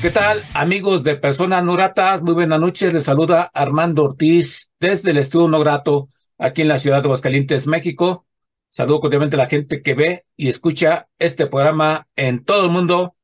[0.00, 2.22] ¿Qué tal, amigos de Personas No Gratas?
[2.22, 2.94] Muy buenas noches.
[2.94, 6.08] Les saluda Armando Ortiz desde el Estudio No Grato,
[6.38, 8.24] aquí en la ciudad de Aguascalientes, México.
[8.68, 13.16] Saludo cordialmente a la gente que ve y escucha este programa en todo el mundo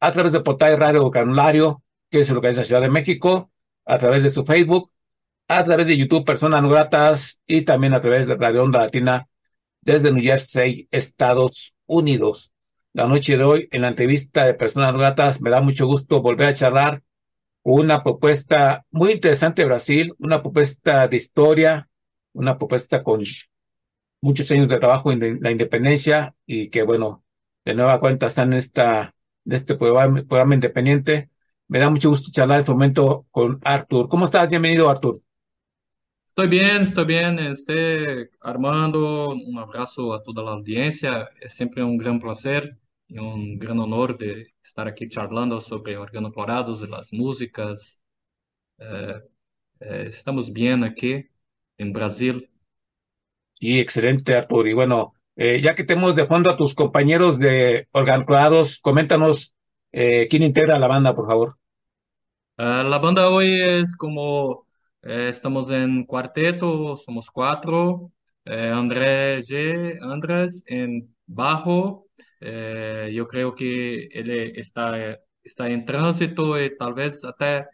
[0.00, 3.50] a través de Portal Radio Vocabulario, que se localiza en la Ciudad de México,
[3.84, 4.90] a través de su Facebook,
[5.46, 9.28] a través de YouTube Personas No Gratas y también a través de Radio Onda Latina
[9.82, 12.50] desde New Jersey, Estados Unidos
[12.98, 15.40] la noche de hoy en la entrevista de Personas Gratas.
[15.40, 17.04] Me da mucho gusto volver a charlar
[17.62, 21.88] una propuesta muy interesante de Brasil, una propuesta de historia,
[22.32, 23.22] una propuesta con
[24.20, 27.22] muchos años de trabajo en la independencia y que, bueno,
[27.64, 31.30] de nueva cuenta están en, esta, en este programa, programa independiente.
[31.68, 34.08] Me da mucho gusto charlar en este momento con Artur.
[34.08, 34.50] ¿Cómo estás?
[34.50, 35.20] Bienvenido, Artur.
[36.26, 37.38] Estoy bien, estoy bien.
[37.38, 41.28] Este, Armando, un abrazo a toda la audiencia.
[41.40, 42.76] Es siempre un gran placer
[43.08, 47.98] y un gran honor de estar aquí charlando sobre organoclorados y las músicas.
[48.78, 49.20] Eh,
[49.80, 51.24] eh, estamos bien aquí
[51.78, 52.50] en Brasil.
[53.54, 54.68] Sí, excelente, Artur.
[54.68, 59.52] Y bueno, eh, ya que tenemos de fondo a tus compañeros de organoclorados, coméntanos
[59.90, 61.56] quién integra la banda, por favor.
[62.56, 64.66] la banda hoy es como,
[65.02, 68.12] estamos en cuarteto, somos cuatro.
[68.44, 69.98] André G.
[70.02, 72.07] Andrés en bajo,
[72.40, 77.68] eh, yo creo que él está, está en tránsito y tal vez hasta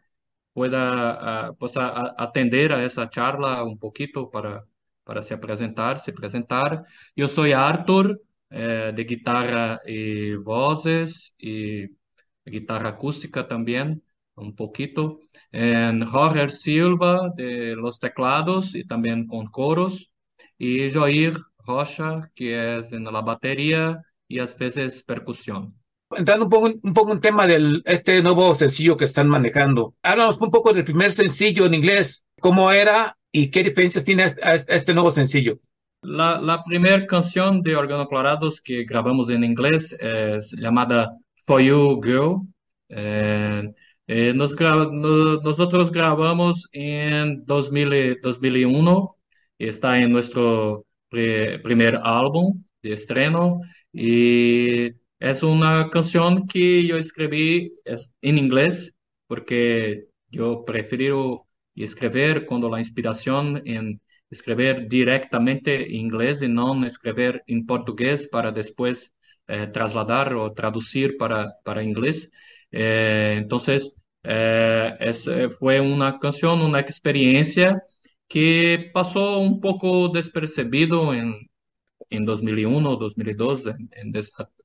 [0.55, 4.65] pueda uh, pues, a, atender a esa charla un poquito para,
[5.05, 6.85] para se presentar, se presentar.
[7.17, 8.21] Yo soy Arthur,
[8.51, 11.89] eh, de guitarra y voces y
[12.45, 14.03] guitarra acústica también,
[14.37, 15.21] un poquito.
[15.53, 20.11] En Jorge Silva, de los teclados y también con coros.
[20.59, 25.75] Y Joir Rocha, que es en la batería y a veces percusión.
[26.11, 29.95] Entrando un poco, un poco en tema del este nuevo sencillo que están manejando.
[30.03, 32.25] Háblanos un poco del primer sencillo en inglés.
[32.41, 34.27] ¿Cómo era y qué diferencias tiene
[34.69, 35.59] este nuevo sencillo?
[36.03, 42.43] La, la primera canción de Organoclorados que grabamos en inglés es llamada For You Girl.
[42.89, 43.73] Eh,
[44.07, 49.17] eh, nos nosotros grabamos en 2000, 2001.
[49.59, 53.61] Está en nuestro primer álbum de estreno
[53.95, 54.89] y
[55.21, 57.73] es una canción que yo escribí
[58.23, 58.93] en inglés
[59.29, 61.47] porque yo prefiero
[61.77, 64.01] escribir cuando la inspiración en
[64.31, 69.13] escribir directamente en inglés y no escribir en portugués para después
[69.47, 72.31] eh, trasladar o traducir para, para inglés.
[72.73, 73.93] Eh, entonces,
[74.25, 77.83] eh, fue una canción, una experiencia
[78.29, 81.49] que pasó un poco despercebido en,
[82.11, 84.13] en 2001, 2002, en,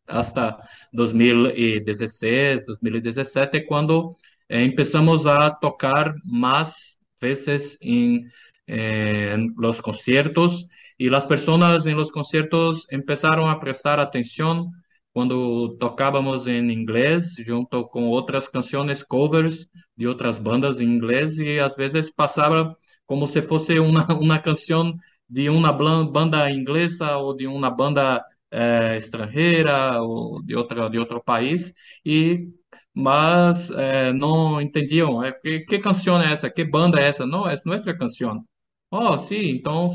[0.07, 0.59] hasta
[0.91, 4.17] 2016, 2017, cuando
[4.47, 8.31] eh, empezamos a tocar más veces en,
[8.67, 10.67] en, los conciertos
[10.97, 14.71] y las personas en los conciertos empezaron a prestar atención.
[15.11, 21.59] Cuando tocábamos en inglés junto con otras canciones covers de otras bandas en inglés y
[21.59, 27.47] a veces pasaba como si fuese una, una canción de uma banda inglesa ou de
[27.47, 31.73] uma banda é, estrangeira ou de outra de outro país
[32.05, 32.47] e
[32.93, 37.25] mas é, não entendiam é, que, que canção é essa, que banda é essa?
[37.25, 38.43] Não, é nossa canção.
[38.91, 39.87] Oh, sim, então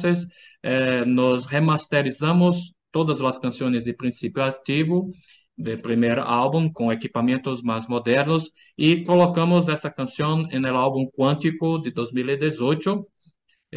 [0.63, 5.13] é, nós remasterizamos todas as canções de princípio ativo
[5.59, 11.91] do primeiro álbum com equipamentos mais modernos e colocamos essa canção no álbum Quântico de
[11.91, 13.07] 2018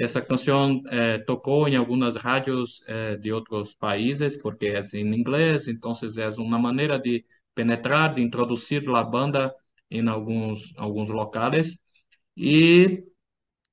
[0.04, 5.68] essa canção eh, tocou em algumas rádios eh, de outros países, porque é em inglês,
[5.68, 9.54] então é uma maneira de penetrar, de introduzir a banda
[9.90, 11.78] em alguns, alguns locais.
[12.38, 13.04] E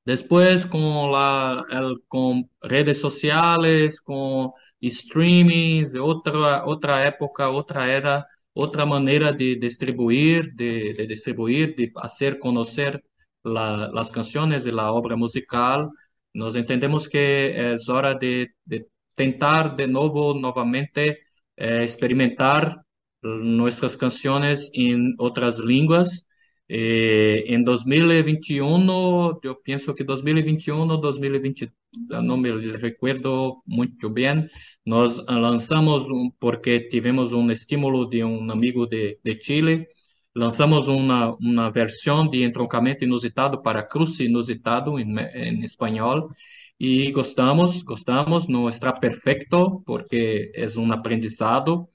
[0.07, 8.85] depois, com, la, el, com redes sociais, com streamings, outra, outra época, outra era, outra
[8.87, 13.03] maneira de distribuir, de, de distribuir, de fazer conhecer
[13.45, 15.91] la, as canções e a obra musical
[16.35, 21.21] Nos entendemos que es hora de, de tentar de nuevo, nuevamente,
[21.57, 22.85] experimentar
[23.23, 26.27] nuestras canciones en otras lenguas.
[26.69, 31.73] Eh, en 2021, yo pienso que 2021, 2020,
[32.23, 34.51] no me recuerdo mucho bien,
[34.85, 36.07] nos lanzamos
[36.39, 39.89] porque tuvimos un estímulo de un amigo de Chile,
[40.35, 46.29] lanzamos una, una, versión de entroncamento inusitado para cruce inusitado en, en español
[46.79, 51.91] y gostamos, gostamos, no está perfecto porque es un aprendizado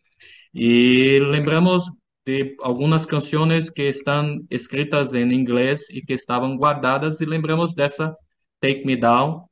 [0.53, 1.91] y lembramos
[2.25, 7.85] de algunas canciones que están escritas en inglés y que estaban guardadas y lembramos de
[7.85, 8.17] esa
[8.59, 9.45] Take Me Down,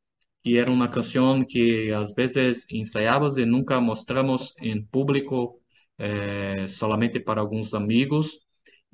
[0.44, 5.60] que era una canción que a veces ensayamos y nunca mostramos en público,
[5.98, 8.47] eh, solamente para algunos amigos.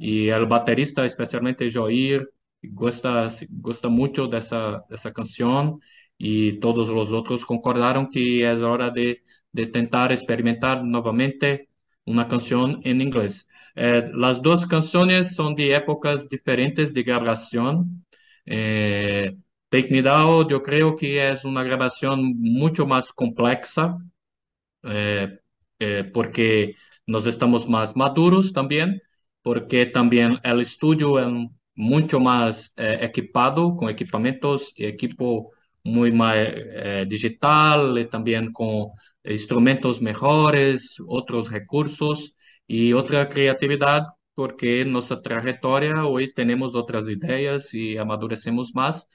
[0.04, 2.30] Y el baterista, especialmente Joir,
[2.62, 5.80] gosta, gosta mucho de esa, de esa canción
[6.18, 11.70] y todos los otros concordaron que es hora de, de tentar experimentar nuevamente
[12.06, 13.48] una canción en inglés.
[13.76, 18.06] Eh, las dos canciones son de épocas diferentes de grabación.
[18.46, 19.36] Eh,
[19.70, 23.98] Take Me Down, yo creo que es una grabación mucho más compleja
[24.84, 25.40] eh,
[25.80, 26.76] eh, porque
[27.06, 29.02] nos estamos más maduros también,
[29.44, 31.28] porque también el estudio es
[31.76, 35.52] mucho más eh, equipado con equipamientos y equipo
[35.84, 38.92] muy más eh, digital y también con
[39.24, 42.36] instrumentos mejores, otros recursos
[42.68, 44.04] y otra creatividad,
[44.34, 49.08] porque nuestra trayectoria hoy tenemos otras ideas y amadurecemos más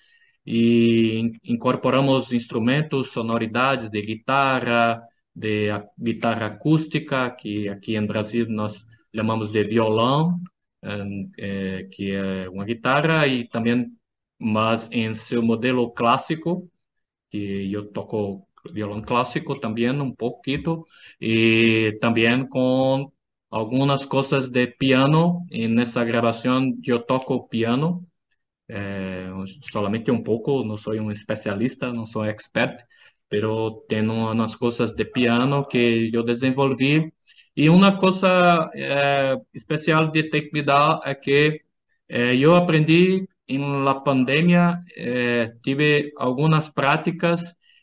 [0.44, 5.02] y incorporamos instrumentos, sonoridades de guitarra,
[5.34, 8.86] de guitarra acústica, que aquí en Brasil nós
[9.18, 10.38] chamamos de violão,
[11.38, 13.86] eh, que é uma guitarra, e também,
[14.38, 16.70] mas em seu modelo clássico,
[17.30, 20.84] que eu toco violão clássico também um pouquinho,
[21.20, 23.12] e também com
[23.50, 28.06] algumas coisas de piano, e nessa gravação eu toco piano,
[29.72, 32.82] solamente um pouco, não sou um especialista, não sou expert,
[33.28, 37.12] pero tenho umas coisas de piano que eu desenvolvi.
[37.62, 41.60] E uma coisa eh, especial de Take Me Down é que
[42.08, 47.40] eh, eu aprendi em la pandemia, eh, tive algumas práticas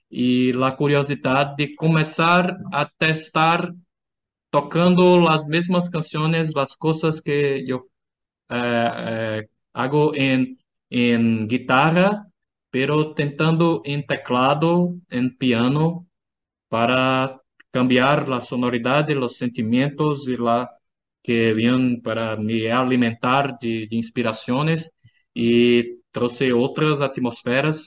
[0.09, 3.69] e a curiosidade de começar a testar
[4.49, 7.89] tocando as mesmas canções, as coisas que eu
[9.73, 10.57] hago em,
[10.89, 12.25] em guitarra,
[12.71, 16.07] pero tentando em teclado, em piano,
[16.69, 17.39] para
[17.75, 20.71] cambiar la sonoridad, los sentimientos y la
[21.21, 24.91] que vienen para me alimentar de, de inspiraciones
[25.33, 27.77] y trouxe otras atmosferas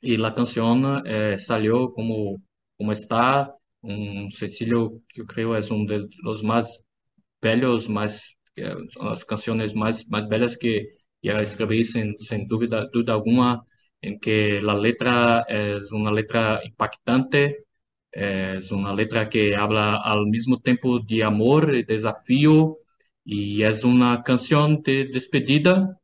[0.00, 2.42] y la canción eh, salió como,
[2.76, 6.66] como está, un sencillo que yo creo es uno de los más
[7.40, 8.12] bellos, más,
[8.56, 10.88] eh, las canciones más, más bellas que
[11.22, 13.62] ya escribí sin, sin duda, duda alguna
[14.00, 17.67] en que la letra es una letra impactante,
[18.18, 22.78] es una letra que habla al mismo tiempo de amor y desafío
[23.24, 25.98] y es una canción de despedida,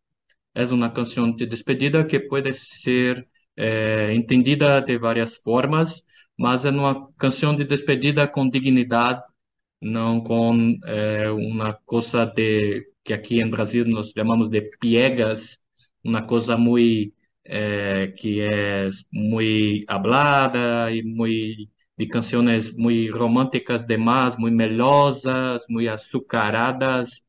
[0.54, 6.70] es una canción de despedida que puede ser eh, entendida de varias formas, mas é
[6.70, 9.22] uma canção de despedida com dignidade,
[9.80, 15.58] não com eh, uma coisa de que aqui em Brasil nós chamamos de piegas,
[16.04, 17.12] uma coisa muito
[17.44, 25.88] eh, que é muito hablada e muito de canções muito românticas demais, muito melosas, muito
[25.90, 27.22] açucaradas,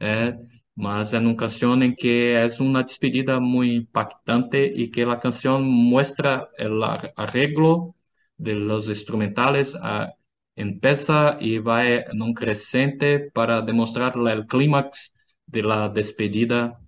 [0.00, 0.34] eh,
[0.76, 5.62] mas é uma canção em que é uma despedida muito impactante e que a canção
[5.62, 6.84] mostra o
[7.16, 7.94] arreglo
[8.38, 10.08] de los instrumentales a,
[10.56, 15.12] empieza y va en un crescente para demostrar el clímax
[15.46, 15.62] de
[15.94, 16.80] despedida.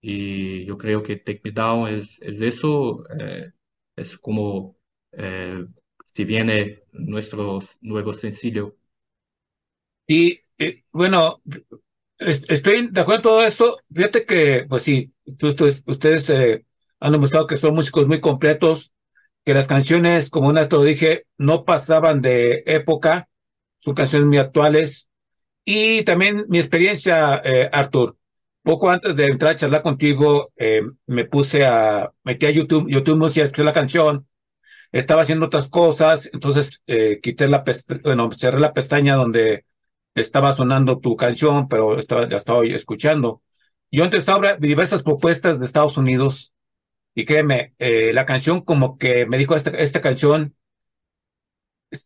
[0.00, 3.50] Y yo creo que Take Me Down es eso, eh,
[3.96, 4.76] es como
[5.12, 5.64] eh,
[6.12, 8.76] si viene nuestro nuevo sencillo.
[10.06, 11.42] Y eh, bueno,
[12.18, 13.78] estoy de acuerdo en todo esto.
[13.94, 16.30] Fíjate que, pues sí, ustedes, ustedes
[17.00, 18.92] han demostrado que son músicos muy completos,
[19.44, 23.28] que las canciones, como una te lo dije, no pasaban de época,
[23.78, 25.08] son canciones muy actuales.
[25.64, 27.70] Y también mi experiencia, eh,
[28.62, 33.16] poco antes de entrar a charlar contigo, eh, me puse a, metí a YouTube, YouTube
[33.16, 34.26] Música, escuché la canción,
[34.92, 37.64] estaba haciendo otras cosas, entonces eh, quité la
[38.02, 39.64] bueno, cerré la pestaña donde
[40.14, 43.42] estaba sonando tu canción, pero estaba, ya estaba escuchando.
[43.90, 46.52] Yo ahora diversas propuestas de Estados Unidos
[47.14, 50.54] y créeme, eh, la canción como que me dijo, esta, esta canción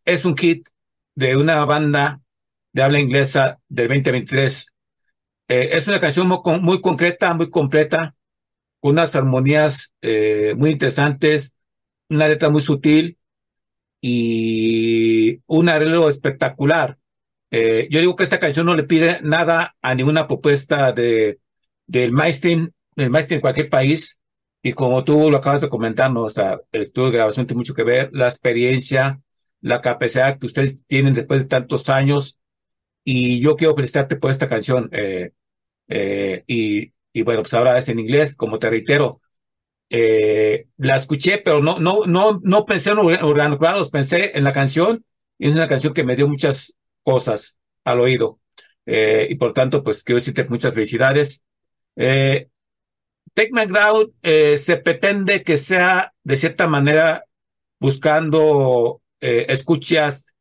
[0.05, 0.69] es, un hit,
[1.15, 2.21] de una banda
[2.73, 4.67] de habla inglesa del 2023.
[5.49, 8.15] Eh, es una canción muy, muy, concreta, muy completa,
[8.81, 11.55] con unas armonías eh, muy interesantes,
[12.09, 13.19] una letra muy sutil
[14.01, 16.99] y un arreglo espectacular.
[17.51, 21.41] Eh, yo digo que esta canción no le pide nada a ninguna propuesta de,
[21.87, 24.19] del maestro, del maestro en cualquier país.
[24.63, 26.25] Y como tú lo acabas de comentar, ¿no?
[26.25, 29.21] o sea, el estudio de grabación tiene mucho que ver, la experiencia,
[29.61, 32.39] la capacidad que ustedes tienen después de tantos años.
[33.05, 34.89] Y yo quiero felicitarte por esta canción.
[34.93, 35.33] Eh,
[35.89, 39.21] eh, y, y, bueno, pues ahora es en inglés, como te reitero.
[39.97, 45.05] Eh, la escuché, pero no, no, no, no pensé en organoclados, pensé en la canción
[45.39, 46.75] y es una canción que me dio muchas
[47.05, 48.41] cosas al oído.
[48.87, 51.45] Eh, y por tanto, pues quiero decirte muchas felicidades.
[51.95, 52.49] Eh,
[53.35, 57.25] Take Ground eh, se pretende que sea de cierta manera
[57.79, 60.35] buscando eh, escuchas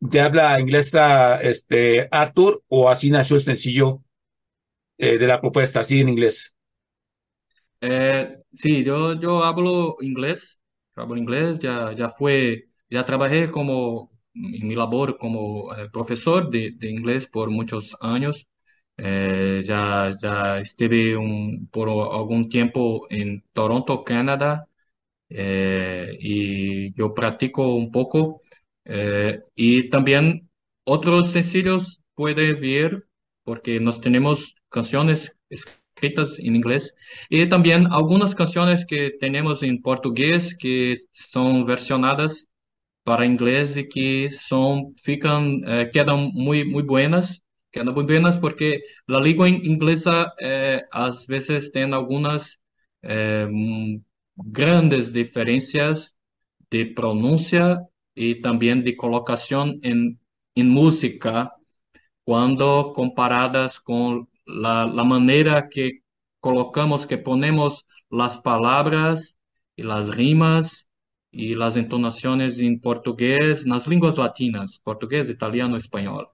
[0.00, 4.00] de habla inglesa este, Arthur o así nació el sencillo
[4.96, 6.56] de la propuesta, así en inglés?
[7.80, 10.60] Eh, sí, yo, yo hablo inglés,
[10.94, 16.72] hablo inglés, ya, ya fue, ya trabajé como en mi labor como eh, profesor de,
[16.76, 18.46] de, inglés por muchos años.
[18.98, 24.66] Eh, ya, ya estuve un, por algún tiempo en Toronto, Canadá,
[25.30, 28.42] eh, y yo practico un poco.
[29.54, 30.48] Y también
[30.84, 33.06] otros sencillos puede ver
[33.44, 36.94] porque nos tenemos canciones escritas en inglés
[37.28, 42.46] y también algunas canciones que tenemos en portugués que son versionadas
[43.04, 47.42] para inglés y que son fican eh, quedan muy muy buenas.
[47.70, 52.58] Quedan muy buenas porque la lengua inglesa eh, a veces tiene algunas
[53.02, 53.48] eh,
[54.36, 56.16] grandes diferencias
[56.70, 57.82] de pronuncia
[58.14, 60.18] y también de colocación en,
[60.54, 61.52] en música
[62.24, 66.00] cuando comparadas con la, manera que
[66.40, 69.38] colocamos, que ponemos las palabras
[69.76, 70.86] y las rimas
[71.30, 76.28] y las entonaciones en portugués, en las lenguas latinas, portugués, italiano, español.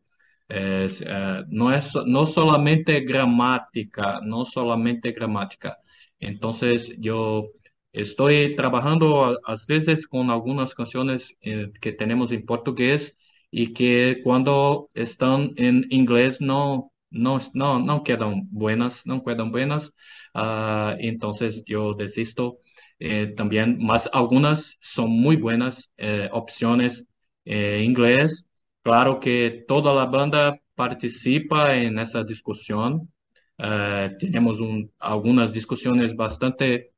[0.49, 5.79] Es, eh, no es no solamente gramática, no solamente gramática.
[6.19, 7.49] Entonces yo
[7.93, 13.15] Estoy trabajando a, a veces con algunas canciones eh, que tenemos en portugués
[13.51, 19.93] y que cuando están en inglés no, no, no, no quedan buenas, no quedan buenas.
[20.35, 22.59] Uh, entonces yo desisto
[22.99, 27.05] eh, también, más algunas son muy buenas eh, opciones
[27.45, 28.47] en inglés.
[28.83, 33.13] Claro que toda la banda participa en esa discusión.
[33.59, 36.93] Uh, tenemos un, algunas discusiones bastante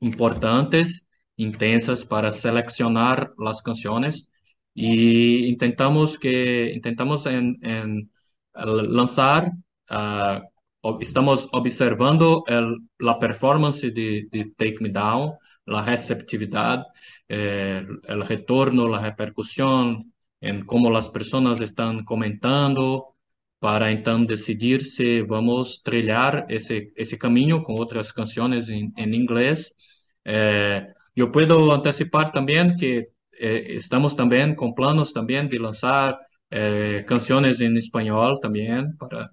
[0.00, 1.04] importantes,
[1.36, 4.26] intensas para seleccionar las canciones
[4.74, 8.10] y intentamos que intentamos en, en
[8.54, 9.52] lanzar
[9.90, 10.40] uh,
[11.00, 15.34] estamos observando el, la performance de, de, Take Me Down,
[15.66, 16.86] la receptividad,
[17.28, 23.16] eh, el retorno, la repercusión, en cómo las personas están comentando,
[23.58, 29.14] para entonces decidir si vamos a trilhar ese, ese camino con otras canciones en, en
[29.14, 29.74] inglés.
[30.24, 36.18] Eh, yo puedo anticipar también que eh, estamos también con planos también de lanzar
[36.50, 39.32] eh, canciones en español también para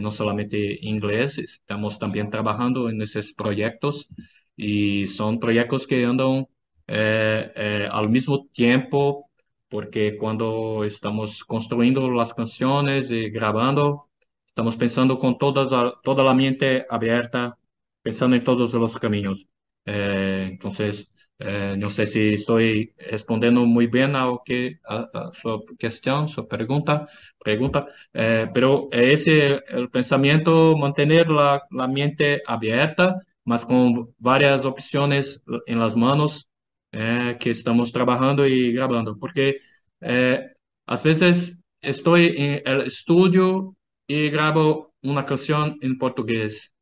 [0.00, 4.06] no solamente inglés, estamos también trabajando en esos proyectos
[4.54, 6.46] y son proyectos que andan
[6.86, 9.30] al mismo tiempo
[9.68, 14.08] porque cuando estamos construyendo las canciones y grabando,
[14.46, 17.58] estamos pensando con toda, toda la mente abierta,
[18.02, 19.48] pensando en todos los caminos.
[19.84, 25.64] Eh, entonces, eh, no sé si estoy respondiendo muy bien a, que, a, a su
[25.78, 27.86] cuestión, su pregunta, pregunta.
[28.12, 35.78] Eh, pero ese el pensamiento, mantener la, la mente abierta, más con varias opciones en
[35.78, 36.48] las manos
[36.92, 39.58] eh, que estamos trabajando y grabando, porque
[40.00, 40.40] eh,
[40.86, 43.76] a veces estoy en el estudio
[44.06, 46.72] y grabo una canción en portugués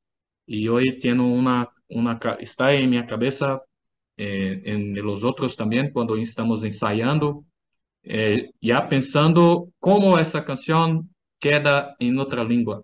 [0.46, 3.60] y hoy tengo una una, está en mi cabeza,
[4.16, 7.44] eh, en los otros también, cuando estamos ensayando,
[8.02, 12.82] eh, ya pensando cómo esa canción queda en otra lengua.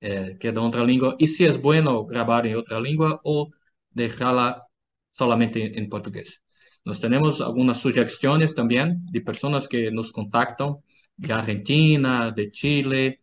[0.00, 3.50] Eh, queda en otra lengua, y si es bueno grabar en otra lengua o
[3.90, 4.64] dejarla
[5.12, 6.40] solamente en portugués.
[6.84, 10.76] Nos tenemos algunas sugestiones también de personas que nos contactan
[11.16, 13.20] de Argentina, de Chile.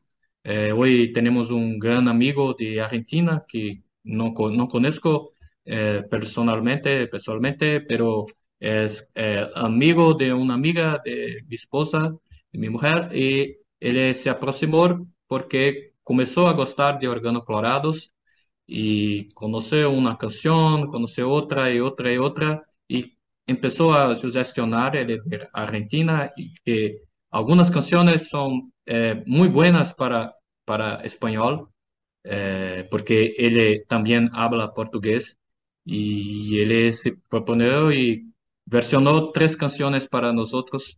[0.75, 5.30] hoy tenemos un gran amigo de Argentina que no, no conozco
[5.65, 8.25] eh, personalmente, personalmente, pero
[8.59, 12.15] es eh, amigo de una amiga de mi esposa,
[12.51, 18.13] de mi mujer, y él se aproximó porque comenzó a gustar de órganos colorados
[18.67, 25.21] y conoció una canción, conoció otra y otra y otra, y empezó a sugestionar de
[25.53, 27.01] Argentina y que
[27.31, 31.69] algunas canciones son eh, muy buenas para, para español,
[32.23, 35.37] eh, porque él también habla portugués
[35.85, 38.31] y él se proponió y
[38.65, 40.97] versionó tres canciones para nosotros,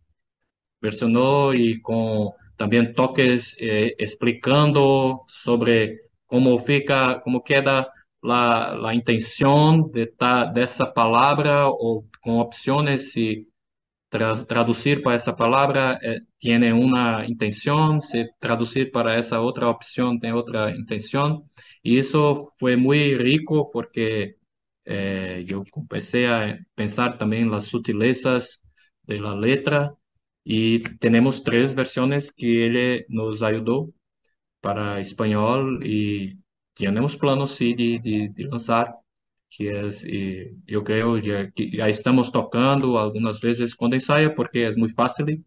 [0.80, 9.90] versionó y con también toques eh, explicando sobre cómo fica, cómo queda la, la intención
[9.92, 13.48] de, ta, de esa palabra o con opciones si
[14.08, 20.20] tra, traducir para esa palabra eh, tiene una intención, si traducir para esa otra opción
[20.20, 21.50] tiene otra intención.
[21.82, 24.36] Y eso fue muy rico porque
[24.84, 28.62] eh, yo empecé a pensar también las sutilezas
[29.02, 29.94] de la letra
[30.44, 33.90] y tenemos tres versiones que él nos ayudó
[34.60, 36.38] para español y
[36.74, 38.96] tenemos planos sí de, de, de lanzar
[39.50, 44.66] que es, y yo creo ya, que ya estamos tocando algunas veces cuando ensaya porque
[44.68, 45.44] es muy fácil.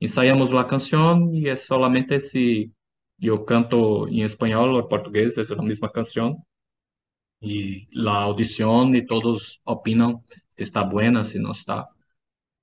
[0.00, 2.72] Ensayamos la canción y es solamente si
[3.16, 6.36] yo canto en español o en portugués, es la misma canción
[7.40, 10.22] y la audición y todos opinan
[10.56, 11.88] si está buena, si no está.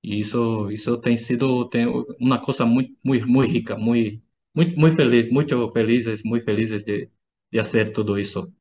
[0.01, 1.69] Y eso, eso tem sido
[2.19, 7.11] una cosa muy, muy, muy rica, muy, muy, muy feliz, mucho felices, muy felices de,
[7.51, 8.51] de hacer todo eso.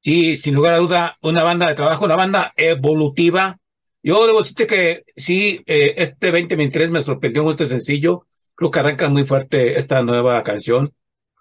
[0.00, 3.58] Sí, sin lugar a duda, una banda de trabajo, una banda evolutiva.
[4.02, 8.26] Yo debo decirte que sí, eh, este 2023 me sorprendió muy este sencillo.
[8.54, 10.94] Creo que arranca muy fuerte esta nueva canción,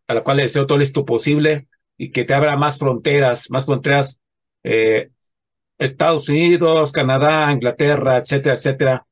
[0.08, 1.69] a la cual le deseo todo éxito posible
[2.00, 4.20] y que te abra más fronteras, más fronteras,
[4.64, 5.10] eh,
[5.78, 9.06] Estados Unidos, Canadá, Inglaterra, etcétera, etcétera.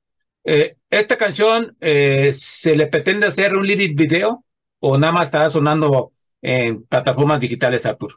[0.44, 4.46] Eh, ¿Esta canción eh, se le pretende hacer un lyric video
[4.80, 6.12] o nada más estará sonando
[6.42, 8.14] en plataformas digitales, Artur?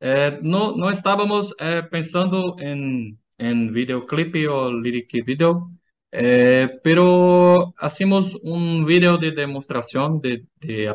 [0.00, 5.70] Eh, no, no estábamos eh, pensando en, en videoclip o lyric video,
[6.10, 10.94] eh, pero hacemos un video de demostración, de, de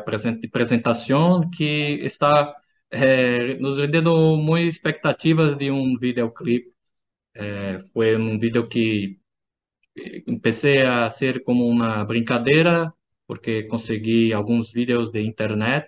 [0.52, 2.54] presentación que está
[2.90, 6.74] eh, nos dando muy expectativas de un videoclip.
[7.34, 9.20] Eh, fue un video que
[9.94, 12.94] eh, empecé a hacer como una brincadeira,
[13.26, 15.86] porque conseguí algunos videos de internet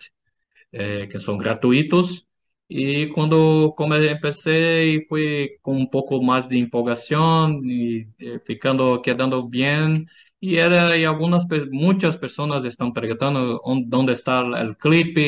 [0.73, 2.27] eh, que son gratuitos.
[2.69, 3.75] Y cuando
[4.13, 10.09] empecé y fui con un poco más de empolgación y eh, ficando, quedando bien,
[10.39, 15.19] y era, y algunas, muchas personas están preguntando dónde está el clip,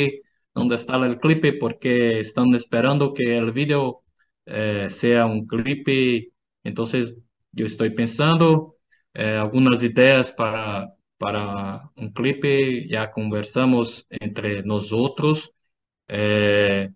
[0.55, 4.03] dónde está el clip, porque están esperando que el video
[4.47, 5.87] eh, sea un clip.
[6.65, 7.15] Entonces,
[7.53, 8.77] yo estoy pensando
[9.15, 12.45] eh, algunas ideas para, para un clip,
[12.88, 15.53] ya conversamos entre nosotros.
[16.09, 16.91] Eh,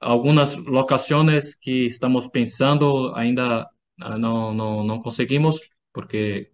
[0.00, 5.60] algunas locaciones que estamos pensando ainda ah, no, no, no conseguimos,
[5.92, 6.52] porque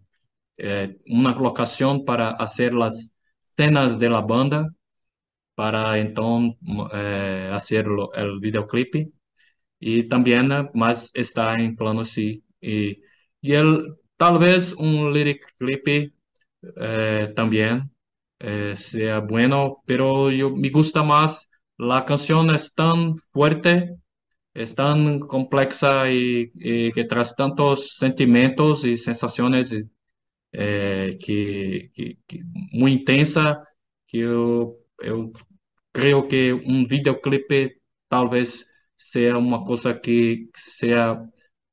[0.58, 3.12] eh, una locación para hacer las
[3.56, 4.74] cenas de la banda,
[5.56, 6.58] para entonces
[6.94, 9.12] eh, hacer el videoclip.
[9.80, 12.44] Y también eh, más está en plano sí.
[12.60, 13.02] Y,
[13.40, 16.12] y el, tal vez un lyric clip
[16.76, 17.90] eh, también
[18.40, 23.96] eh, sea bueno, pero yo me gusta más la canción es tan fuerte,
[24.54, 26.50] es tan compleja y,
[26.92, 29.70] que trae tantos sentimientos y sensaciones
[30.52, 31.90] que,
[32.72, 33.62] muy intensa
[34.06, 35.30] que yo, yo
[35.92, 41.24] creo que un videoclip tal vez sea una cosa que sea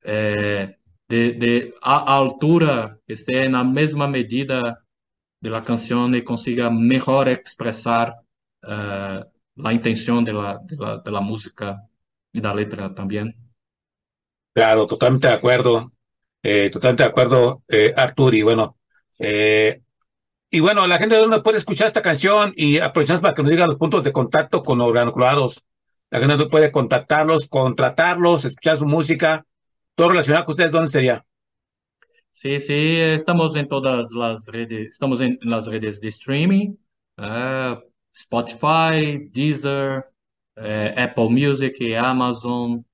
[0.04, 0.76] eh,
[1.08, 4.84] de, de a, altura, que esté en la misma medida
[5.40, 8.16] de la canción y consiga mejor expresar
[8.64, 9.24] uh,
[9.56, 10.60] la intención de la,
[11.04, 11.86] de la, música
[12.32, 13.36] y la letra también.
[14.54, 15.92] Claro, totalmente de acuerdo.
[16.42, 18.36] Eh, totalmente de acuerdo, eh, Artur.
[18.36, 18.78] Y bueno,
[19.20, 19.82] eh,
[20.54, 23.66] y bueno, la gente de puede escuchar esta canción y aprovechamos para que nos diga
[23.66, 25.66] los puntos de contacto con los granulados.
[26.12, 29.48] La gente puede contactarlos, contratarlos, escuchar su música,
[29.96, 31.26] todo relacionado con ustedes, ¿dónde sería?
[32.34, 36.76] Sí, sí, estamos en todas las redes, estamos en las redes de streaming.
[37.18, 37.82] Uh,
[38.14, 40.06] Spotify, Deezer,
[40.58, 42.86] eh, Apple Music, Amazon,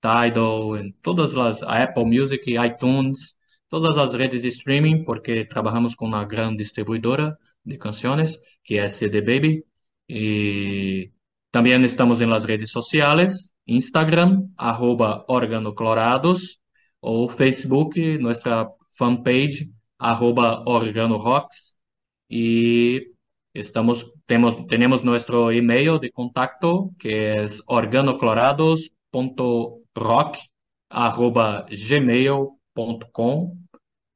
[0.00, 3.36] Tidal, en todas las Apple Music, iTunes,
[3.70, 8.96] todas las redes de streaming, porque trabajamos con una gran distribuidora de canciones, que es
[8.96, 9.64] CD Baby.
[10.06, 11.12] Y
[11.50, 16.60] también estamos en las redes sociales, Instagram, arroba órgano clorados,
[17.00, 21.76] o Facebook, nuestra fanpage, arroba organorocks,
[22.28, 23.00] y
[23.52, 30.36] estamos, tenemos, nuestro email de contacto que es organoclorados.rock
[30.88, 32.59] arroba gmail.com.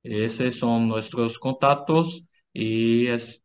[0.03, 3.43] Esos son nuestros contactos y es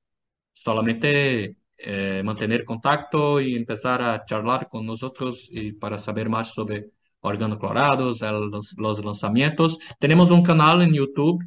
[0.54, 6.92] solamente eh, mantener contacto y empezar a charlar con nosotros y para saber más sobre
[7.22, 9.80] organoclorados, los, los lanzamientos.
[10.00, 11.44] Tenemos un canal en YouTube,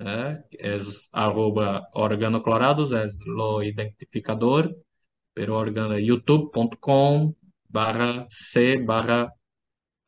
[0.00, 4.76] eh, es arroba organoclorados, es lo identificador,
[5.32, 5.64] pero
[5.98, 7.34] youtube.com
[7.68, 9.32] barra c barra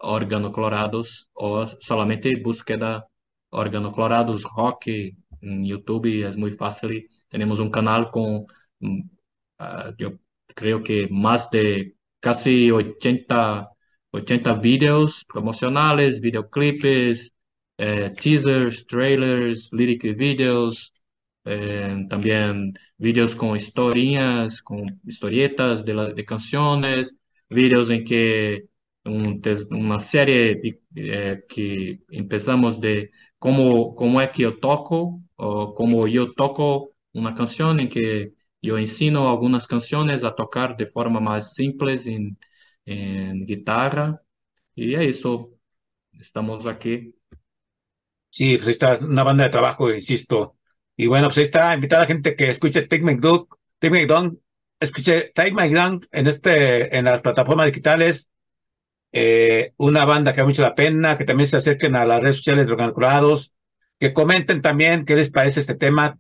[0.01, 3.07] organoclorados o solamente búsqueda
[3.51, 7.09] organoclorados rock en YouTube, es muy fácil.
[7.29, 8.47] Tenemos un canal con
[9.61, 10.19] Uh, yo
[10.55, 13.69] creo que más de casi 80,
[14.11, 17.31] 80 videos promocionales, videoclips,
[17.79, 20.93] eh, teasers, trailers, lyric videos,
[21.45, 27.15] eh, también videos con historias, con historietas de, de canciones,
[27.49, 28.65] videos en que
[29.11, 36.07] un, una serie eh, que empezamos de cómo, cómo es que yo toco o cómo
[36.07, 41.55] yo toco una canción en que yo ensino algunas canciones a tocar de forma más
[41.55, 42.39] simple en,
[42.85, 44.21] en guitarra.
[44.75, 45.51] Y eso,
[46.13, 47.15] estamos aquí.
[48.31, 50.57] Sí, pues está una banda de trabajo, insisto.
[50.97, 54.07] Y bueno, pues ahí está, invitar a la gente que escuche Take Me Duke, Take
[54.07, 54.41] Down,
[54.79, 55.73] escuche Take My
[56.13, 58.29] en este, en las plataformas digitales.
[59.13, 62.37] Eh, una banda que ha mucho la pena, que también se acerquen a las redes
[62.37, 63.53] sociales de Organizados,
[63.99, 66.19] que comenten también qué les parece este tema,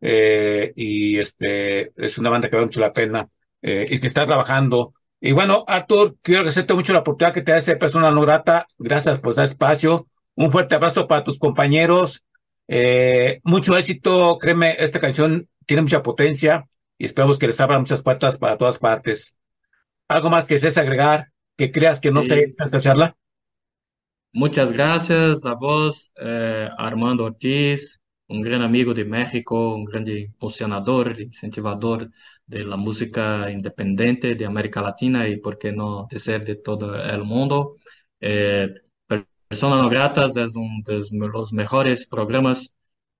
[0.00, 3.28] eh, y este es una banda que vale mucho la pena
[3.62, 4.94] eh, y que está trabajando.
[5.20, 8.66] Y bueno, Artur, quiero agradecerte mucho la oportunidad que te da esa persona no grata.
[8.78, 10.08] Gracias por dar espacio.
[10.34, 12.22] Un fuerte abrazo para tus compañeros.
[12.68, 16.66] Eh, mucho éxito, créeme, esta canción tiene mucha potencia
[16.98, 19.34] y esperamos que les abra muchas puertas para todas partes.
[20.08, 23.16] ¿Algo más que desees agregar que creas que no se esta charla?
[24.32, 26.12] Muchas gracias a vos,
[26.78, 32.10] Armando Ortiz, un gran amigo de México, un gran impulsionador, incentivador
[32.46, 37.24] de la música independiente de América Latina y, por qué no, decir de todo el
[37.24, 37.76] mundo.
[38.20, 38.68] Eh,
[39.48, 42.74] Personas no gratas es uno de los mejores programas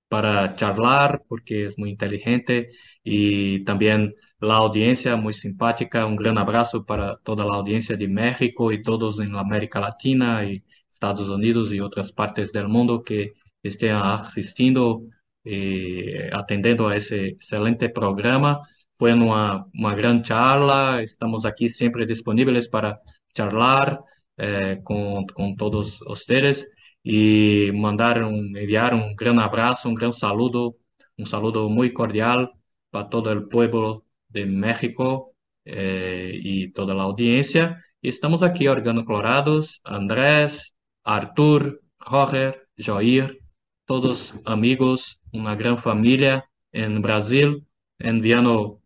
[0.09, 2.71] para charlar porque es muy inteligente
[3.07, 6.07] y también la audiencia muy simpática.
[6.07, 10.65] Un gran abrazo para toda la audiencia de México y todos en América Latina y
[10.91, 15.03] Estados Unidos y otras partes del mundo que estén asistindo
[15.45, 18.61] e atendendo a esse excelente programa.
[18.99, 22.99] Foi uma, uma grande charla, estamos aqui sempre disponíveis para
[23.37, 24.01] charlar
[24.39, 26.67] eh, com, com todos vocês
[27.05, 30.77] e mandar um, enviar um grande abraço, um grande saludo,
[31.19, 32.51] um saludo muito cordial
[32.91, 37.83] para todo o povo de México eh, e toda a audiência.
[38.03, 40.73] Estamos aqui, Organo Colorados, Andrés,
[41.05, 43.41] Arthur, Roger, Joir,
[43.87, 47.67] todos amigos, una gran familia en Brasil,
[47.99, 48.81] enviando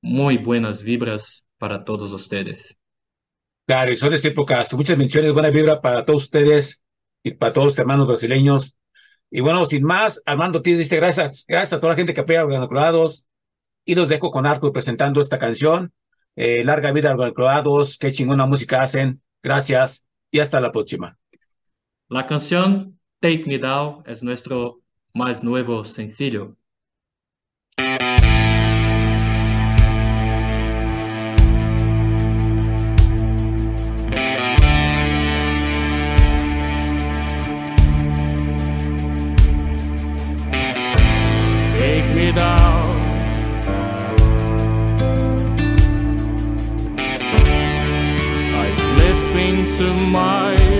[0.00, 2.76] muy buenas vibras para todos ustedes.
[3.66, 6.82] Claro, y son de épocas, muchas menciones, buena vibra para todos ustedes
[7.22, 8.74] y para todos los hermanos brasileños.
[9.30, 12.40] Y bueno, sin más, Armando T dice gracias, gracias a toda la gente que apoya
[12.40, 13.24] a Organicolados.
[13.84, 15.92] Y los dejo con Arthur presentando esta canción.
[16.36, 19.22] Eh, larga vida a Organicolados, qué chingona música hacen.
[19.42, 21.16] Gracias y hasta la próxima.
[22.08, 24.80] La canción Take Me Down es nuestro
[25.12, 26.56] más nuevo sencillo.
[41.78, 42.83] Take me down.
[49.78, 50.73] to my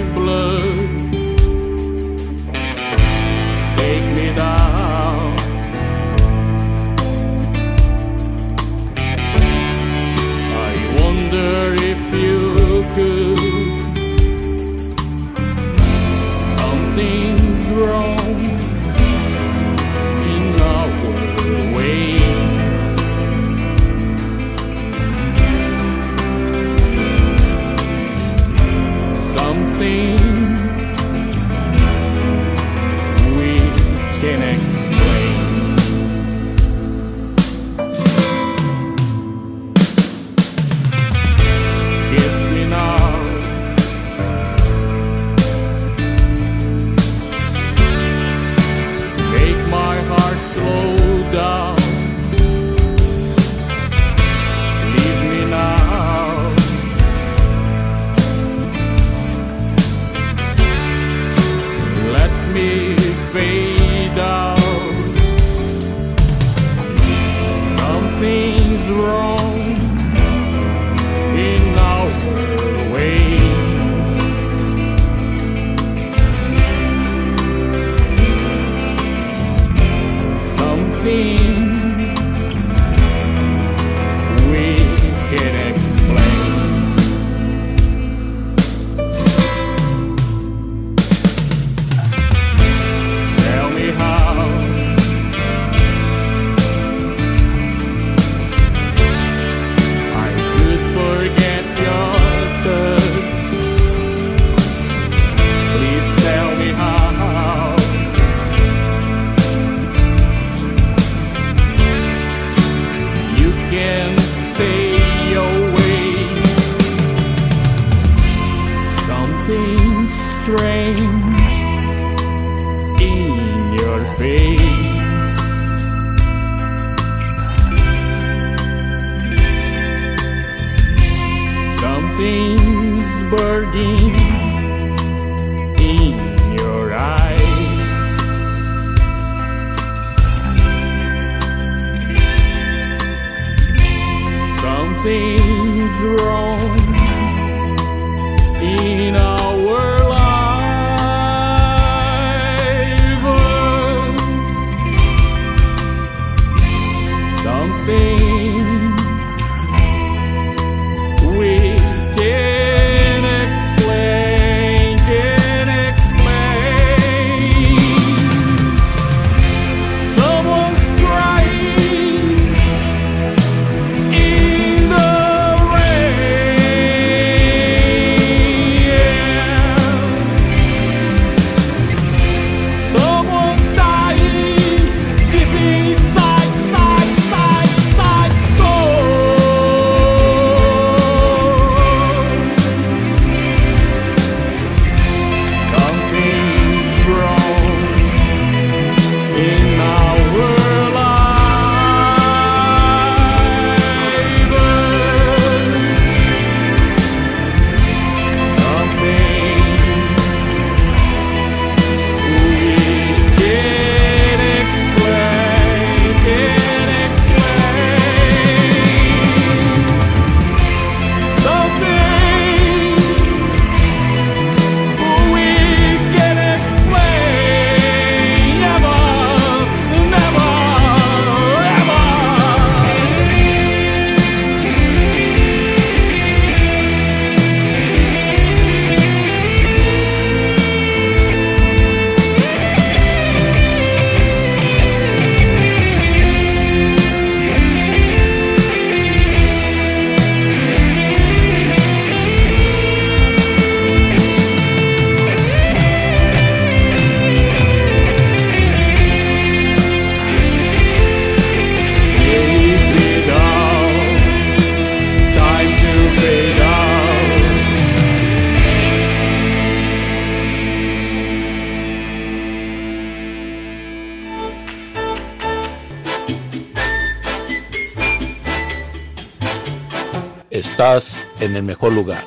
[280.55, 282.23] Estás en el mejor lugar.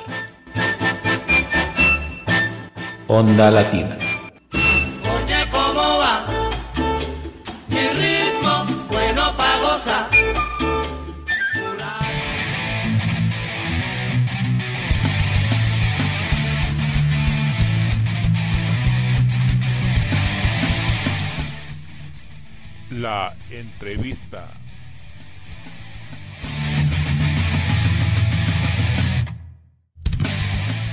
[3.08, 3.98] Onda Latina.
[4.52, 6.26] Oye, ¿cómo va?
[7.70, 10.10] Mi ritmo, bueno pa' gozar.
[22.90, 24.57] La entrevista.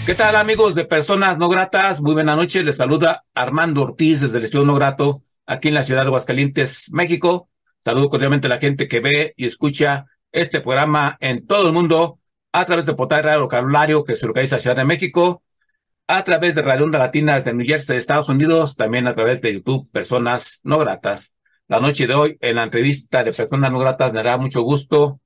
[0.07, 2.03] ¿Qué tal amigos de Personas No Gratas?
[2.03, 2.63] Muy buenas noches.
[2.63, 6.93] Les saluda Armando Ortiz desde el Estudio No Grato, aquí en la ciudad de Aguascalientes,
[6.93, 7.49] México.
[7.83, 12.19] Saludo cordialmente a la gente que ve y escucha este programa en todo el mundo
[12.53, 15.43] a través de Portal Radio Vocabulario, que se localiza en la Ciudad de México,
[16.07, 19.55] a través de Radio Onda Latina desde New Jersey, Estados Unidos, también a través de
[19.55, 21.33] YouTube, Personas No Gratas.
[21.67, 25.21] La noche de hoy, en la entrevista de Personas No Gratas, me dará mucho gusto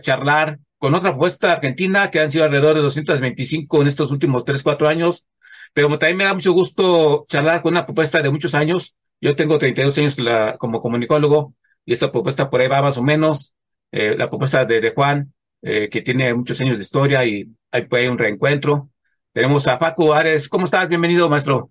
[0.00, 4.62] charlar con otra propuesta argentina que han sido alrededor de 225 en estos últimos 3,
[4.62, 5.26] 4 años,
[5.74, 8.94] pero también me da mucho gusto charlar con una propuesta de muchos años.
[9.20, 13.02] Yo tengo 32 años la- como comunicólogo y esta propuesta por ahí va más o
[13.02, 13.54] menos.
[13.92, 17.86] Eh, la propuesta de, de Juan, eh, que tiene muchos años de historia y hay
[17.90, 18.90] ahí un reencuentro.
[19.32, 20.48] Tenemos a Paco Ares.
[20.48, 20.88] ¿Cómo estás?
[20.88, 21.70] Bienvenido, maestro.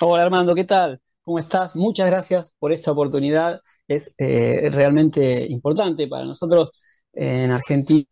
[0.00, 1.00] Hola Armando, ¿qué tal?
[1.22, 1.74] ¿Cómo estás?
[1.74, 3.60] Muchas gracias por esta oportunidad.
[3.88, 6.70] Es eh, realmente importante para nosotros
[7.16, 8.06] en Argentina.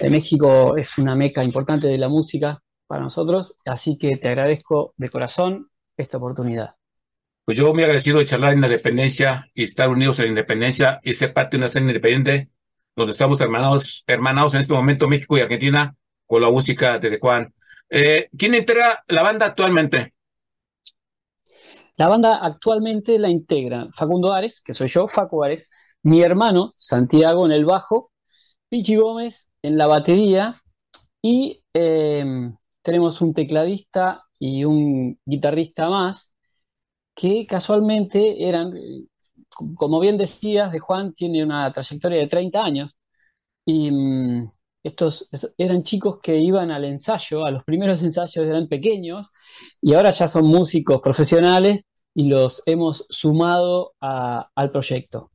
[0.00, 4.94] eh, México es una meca importante de la música para nosotros, así que te agradezco
[4.96, 6.76] de corazón esta oportunidad.
[7.44, 11.00] Pues yo muy agradecido de charlar en la independencia y estar unidos en la independencia
[11.02, 12.50] y ser parte de una escena independiente
[12.94, 15.94] donde estamos hermanados, hermanados en este momento México y Argentina
[16.26, 17.52] con la música de Juan.
[17.88, 20.14] Eh, ¿quién integra la banda actualmente?
[21.96, 25.68] La banda actualmente la integra Facundo Ares, que soy yo, Facu Ares,
[26.08, 28.12] mi hermano Santiago en el bajo,
[28.68, 30.56] Pichi Gómez en la batería
[31.22, 32.24] y eh,
[32.82, 36.34] tenemos un tecladista y un guitarrista más
[37.14, 38.72] que casualmente eran,
[39.76, 42.96] como bien decías, de Juan tiene una trayectoria de 30 años
[43.66, 44.50] Y mm,
[44.84, 49.28] estos es- eran chicos que iban al ensayo, a los primeros ensayos eran pequeños
[49.82, 55.30] y ahora ya son músicos profesionales y los hemos sumado al proyecto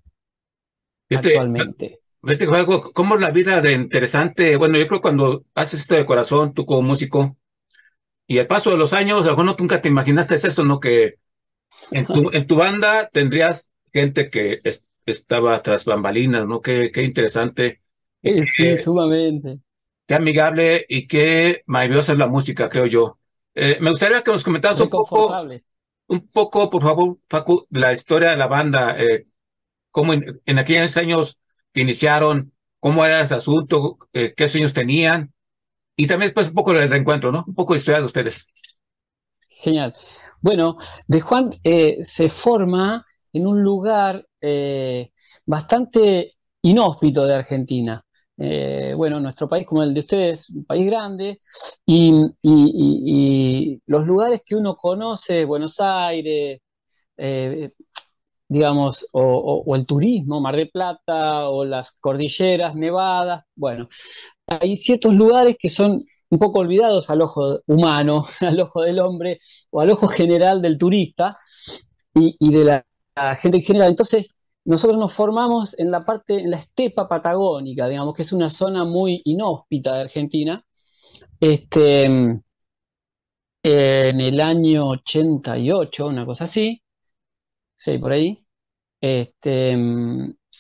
[1.16, 2.00] actualmente.
[2.22, 4.56] Vete, algo, ¿cómo es la vida de interesante?
[4.58, 7.38] Bueno, yo creo que cuando haces esto de corazón, tú como músico,
[8.28, 10.80] y al paso de los años, a no, nunca te imaginaste eso, ¿no?
[10.80, 11.16] Que
[11.92, 16.62] en tu, en tu banda tendrías gente que es- estaba tras bambalinas, ¿no?
[16.62, 17.82] Qué, qué interesante,
[18.44, 19.60] sí, qué, sumamente.
[20.08, 23.20] qué amigable y qué maravillosa es la música, creo yo.
[23.56, 25.44] Eh, me gustaría que nos comentaras un poco,
[26.08, 29.28] un poco, por favor, Facu, la historia de la banda, eh,
[29.94, 31.38] cómo en, aquellos años
[31.72, 35.32] que iniciaron, cómo era ese asunto, eh, qué sueños tenían,
[35.96, 37.46] y también después un poco del reencuentro, ¿no?
[37.48, 38.48] Un poco de historia de ustedes.
[39.48, 39.94] Genial.
[40.42, 40.78] Bueno,
[41.08, 45.12] De Juan eh, se forma en un lugar eh,
[45.46, 48.04] bastante inhóspito de Argentina.
[48.36, 51.38] Bueno, nuestro país, como el de ustedes, un país grande,
[51.86, 56.60] y, los lugares que uno conoce, Buenos Aires,
[58.54, 63.88] digamos, o, el turismo, Mar del Plata, o las cordilleras nevadas, bueno,
[64.48, 65.98] hay ciertos lugares que son
[66.30, 69.40] un poco olvidados al ojo humano, al ojo del hombre
[69.72, 71.38] o al ojo general del turista
[72.16, 72.86] y, de la,
[73.16, 73.90] la gente en general.
[73.90, 74.30] Entonces,
[74.66, 78.86] nosotros nos formamos en la parte, en la estepa patagónica, digamos, que es una zona
[78.86, 80.64] muy inhóspita de Argentina.
[81.40, 82.06] Este,
[83.64, 86.82] en el año 88, una cosa así,
[87.78, 88.43] sí, por ahí.
[89.04, 89.76] Este,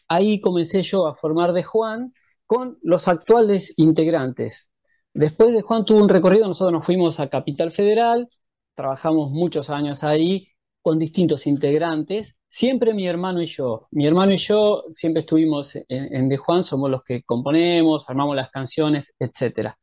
[0.09, 2.09] ahí comencé yo a formar de Juan
[2.45, 4.69] con los actuales integrantes.
[5.13, 8.27] Después de Juan tuvo un recorrido, nosotros nos fuimos a Capital Federal,
[8.73, 10.49] trabajamos muchos años ahí
[10.81, 13.87] con distintos integrantes, siempre mi hermano y yo.
[13.91, 18.51] Mi hermano y yo siempre estuvimos en, De Juan, somos los que componemos, armamos las
[18.51, 19.79] canciones, etcétera.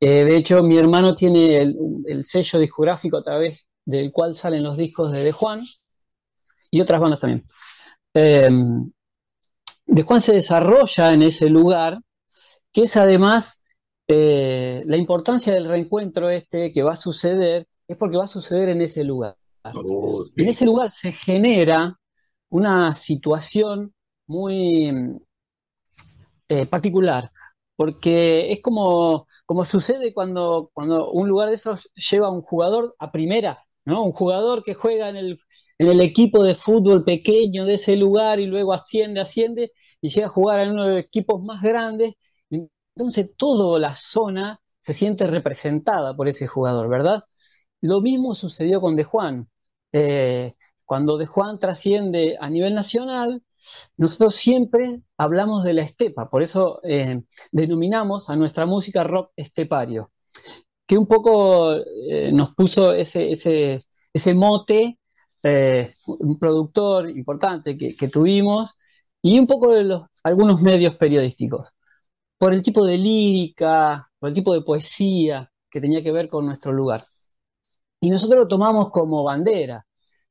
[0.00, 1.76] Eh, de hecho, mi hermano tiene el,
[2.06, 5.64] el sello discográfico a través del cual salen los discos de De Juan
[6.70, 7.44] y otras bandas también.
[8.14, 8.48] Eh,
[9.86, 11.98] de Juan se desarrolla en ese lugar,
[12.72, 13.64] que es además
[14.06, 18.68] eh, la importancia del reencuentro este que va a suceder, es porque va a suceder
[18.68, 19.36] en ese lugar.
[19.64, 20.32] Oh, sí.
[20.36, 21.98] En ese lugar se genera
[22.50, 23.94] una situación
[24.26, 25.20] muy
[26.48, 27.30] eh, particular,
[27.76, 32.94] porque es como, como sucede cuando, cuando un lugar de esos lleva a un jugador
[32.98, 34.04] a primera, ¿no?
[34.04, 35.38] Un jugador que juega en el,
[35.78, 40.26] en el equipo de fútbol pequeño de ese lugar y luego asciende, asciende y llega
[40.26, 42.14] a jugar en uno de los equipos más grandes.
[42.50, 47.24] Entonces toda la zona se siente representada por ese jugador, ¿verdad?
[47.80, 49.48] Lo mismo sucedió con De Juan.
[49.92, 53.42] Eh, cuando De Juan trasciende a nivel nacional,
[53.96, 57.22] nosotros siempre hablamos de la estepa, por eso eh,
[57.52, 60.12] denominamos a nuestra música rock estepario,
[60.86, 63.80] que un poco eh, nos puso ese,
[64.34, 64.98] mote,
[65.42, 68.74] eh, un productor importante que, tuvimos,
[69.22, 71.68] y un poco de los, algunos medios periodísticos,
[72.38, 76.46] por el tipo de lírica, por el tipo de poesía que tenía que ver con
[76.46, 77.00] nuestro lugar.
[78.00, 79.84] Y nosotros lo tomamos como bandera.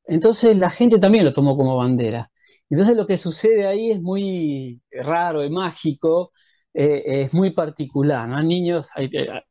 [0.06, 2.32] Entonces la gente también lo tomó como bandera.
[2.70, 6.32] Entonces lo que sucede ahí es muy raro, es mágico,
[6.74, 8.28] eh, es muy particular.
[8.28, 8.42] ¿no?
[8.44, 9.42] Niños, hay, eh,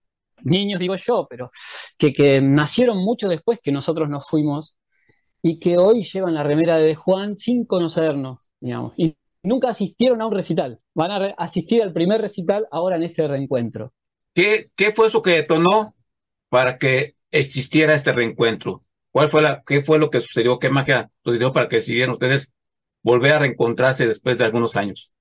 [0.44, 1.50] niños digo yo, pero
[1.98, 4.76] que, que, nacieron mucho después que nosotros nos fuimos
[5.48, 8.94] y que hoy llevan la remera de Juan sin conocernos, digamos.
[8.96, 10.80] Y nunca asistieron a un recital.
[10.92, 13.92] Van a asistir al primer recital ahora en este reencuentro.
[14.34, 15.94] ¿Qué, qué fue eso que detonó
[16.48, 18.82] para que existiera este reencuentro?
[19.12, 20.58] ¿Cuál fue la, qué fue lo que sucedió?
[20.58, 22.52] ¿Qué magia sucedió para que decidieran ustedes
[23.04, 25.12] volver a reencontrarse después de algunos años?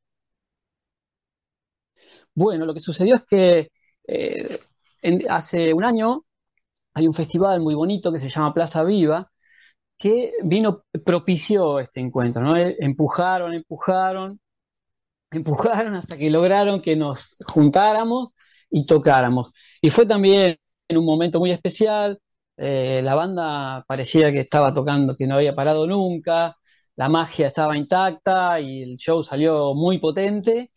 [2.34, 3.70] Bueno, lo que sucedió es que
[4.08, 4.60] eh,
[5.04, 6.26] en, hace un año
[6.96, 9.32] hay un festival muy bonito que se llama Plaza Viva,
[10.06, 12.56] que vino, propició este encuentro, ¿no?
[12.56, 14.40] Empujaron, empujaron,
[15.32, 18.34] empujaron hasta que lograron que nos juntáramos
[18.70, 19.52] y tocáramos.
[19.82, 22.20] Y fue también en un momento muy especial,
[22.58, 26.56] eh, la banda parecía que estaba tocando, que no había parado nunca,
[26.96, 30.72] la magia estaba intacta y el show salió muy potente.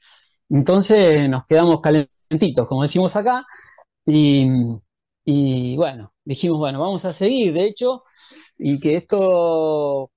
[0.49, 3.47] Entonces nos quedamos calentitos, como decimos acá,
[4.07, 4.47] y,
[5.31, 8.03] y, bueno, dijimos, bueno, vamos a seguir, de hecho,
[8.57, 10.11] y que esto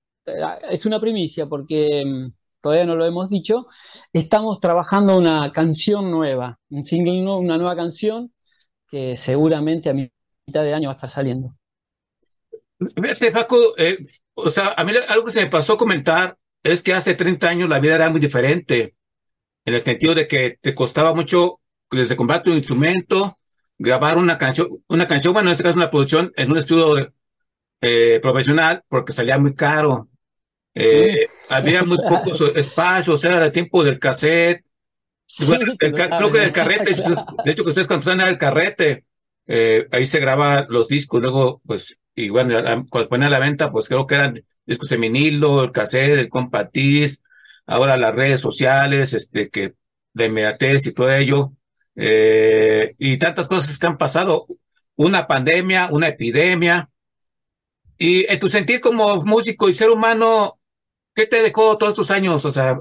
[0.70, 2.30] es una primicia porque
[2.62, 3.68] todavía no lo hemos dicho,
[4.14, 8.32] estamos trabajando una canción nueva, un single, una nueva canción
[8.88, 11.58] que seguramente a mitad de año va a estar saliendo.
[12.80, 13.98] Vete, Paco, eh,
[14.34, 17.68] o sea, a mí algo que se me pasó comentar es que hace 30 años
[17.68, 18.96] la vida era muy diferente.
[19.66, 21.60] en el sentido de que te costaba mucho
[21.92, 23.41] desde comprar tu instrumento,
[23.82, 27.14] grabar una canción, una canción, bueno, en este caso una producción en un estudio
[27.82, 30.10] eh, profesional, porque salía muy caro.
[30.74, 32.24] Eh, había muy claro.
[32.26, 34.66] pocos espacios, era el tiempo del cassette.
[35.26, 37.26] Sí, Bueno, el creo que del carrete, Claro.
[37.46, 39.06] de hecho que ustedes cuando están en el carrete,
[39.48, 42.56] eh, ahí se graba los discos, luego pues, y bueno,
[42.90, 46.20] cuando se ponen a la venta, pues creo que eran discos de vinilo, el cassette,
[46.20, 47.22] el compact disc,
[47.66, 49.74] ahora las redes sociales, este, que
[50.14, 51.54] de inmediatez y todo ello,
[51.96, 54.48] eh, y tantas cosas que han pasado,
[54.96, 56.90] una pandemia, una epidemia,
[57.98, 60.60] y en tu sentir como músico y ser humano,
[61.14, 62.46] ¿qué te dejó todos estos años?
[62.46, 62.80] O sea,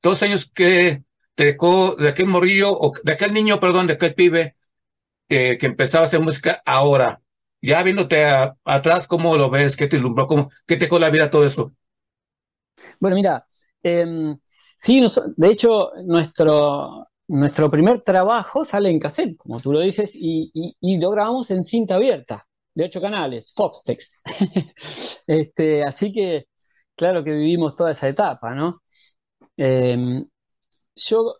[0.00, 4.14] todos años que te dejó de aquel morrillo, o de aquel niño, perdón, de aquel
[4.14, 4.56] pibe,
[5.28, 7.20] que empezaba a hacer música ahora.
[7.60, 8.24] Ya viéndote
[8.64, 9.76] atrás, ¿cómo lo ves?
[9.76, 10.26] ¿Qué te ilumbró?
[10.26, 11.72] ¿Cómo, qué te dejó la vida todo esto?
[13.00, 13.44] Bueno, mira,
[13.82, 14.38] em,
[14.76, 15.04] sí,
[15.36, 20.50] de hecho, nuestro, nuestro primer trabajo sale en cassette, como tú lo dices, y,
[20.98, 24.22] lo grabamos en cinta abierta, de ocho canales, Foxtex.
[25.26, 26.46] Este, así que,
[26.96, 28.82] claro que vivimos toda esa etapa, ¿no?
[29.56, 30.24] Em,
[30.96, 31.36] yo,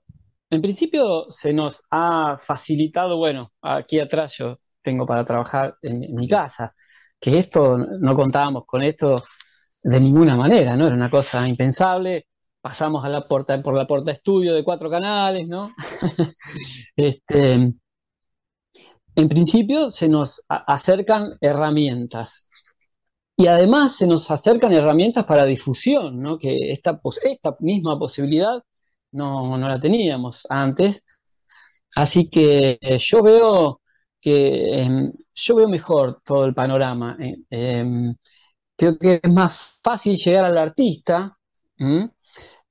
[0.51, 6.15] en principio, se nos ha facilitado, bueno, aquí atrás yo tengo para trabajar en, en
[6.15, 6.75] mi casa,
[7.21, 9.23] que esto, no contábamos con esto
[9.83, 10.87] de ninguna manera, ¿no?
[10.87, 12.28] Era una cosa impensable.
[12.69, 15.71] Pasamos a la porta, por la porta estudio de cuatro canales, ¿no?
[16.97, 22.47] Este, en principio se nos acercan herramientas
[23.39, 26.37] y además se nos acercan herramientas para difusión, ¿no?
[26.37, 27.01] Que esta,
[27.61, 28.63] misma posibilidad
[29.13, 31.03] no, no la teníamos antes.
[31.97, 33.81] Así que eh, yo veo
[34.21, 37.17] que em, yo veo mejor todo el panorama.
[37.19, 38.15] eh, em,
[38.77, 41.35] creo que es más fácil llegar al artista.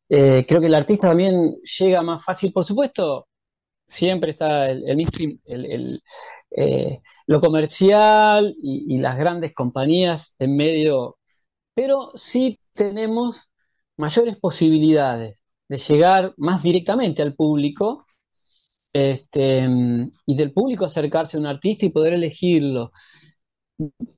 [0.09, 3.27] Eh, creo que el artista también llega más fácil, por supuesto,
[3.87, 6.01] siempre está el, el
[6.51, 11.17] eh, lo comercial y, y las grandes compañías en medio,
[11.75, 13.49] pero sí tenemos
[13.97, 18.05] mayores posibilidades de llegar más directamente al público
[18.93, 19.67] este,
[20.25, 22.91] y del público acercarse a un artista y poder elegirlo.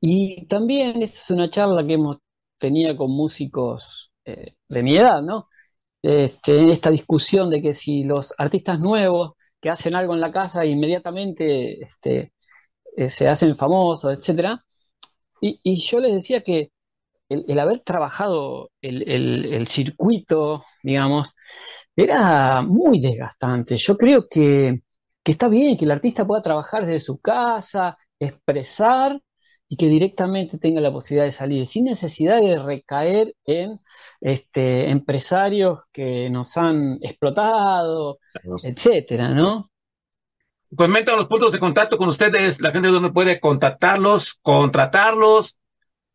[0.02, 2.18] Y también esta es una charla que hemos
[2.58, 5.48] tenido con músicos eh, de mi edad, ¿no?
[6.02, 10.66] Este, esta discusión de que si los artistas nuevos que hacen algo en la casa
[10.66, 12.34] inmediatamente este,
[12.98, 14.66] eh, se hacen famosos, etcétera.
[15.42, 16.72] Y, yo les decía que
[17.30, 21.34] el, el haber trabajado el, el- el circuito, digamos,
[21.96, 23.78] era muy desgastante.
[23.78, 24.82] Yo creo que,
[25.24, 29.22] que está bien que el artista pueda trabajar desde su casa, expresar
[29.72, 33.80] y que directamente tenga la posibilidad de salir, sin necesidad de recaer en
[34.20, 38.18] este, empresarios que nos han explotado,
[38.64, 39.70] etcétera, ¿no?
[40.76, 45.58] Comenta los puntos de contacto con ustedes, la gente donde puede contactarlos, contratarlos,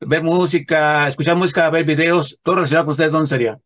[0.01, 3.61] ver música, escuchar música, ver videos, todo relacionado con ustedes, ¿dónde sería?